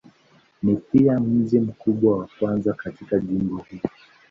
Ni 0.63 0.75
pia 0.75 1.19
mji 1.19 1.59
mkubwa 1.59 2.17
wa 2.17 2.27
kwanza 2.39 2.73
katika 2.73 3.19
jimbo 3.19 3.57
huu. 3.57 3.79